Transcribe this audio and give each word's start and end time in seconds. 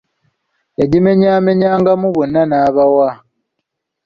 Yagimenyaamenyangamu 0.79 2.07
bonna 2.15 2.41
n'abawa. 2.49 3.09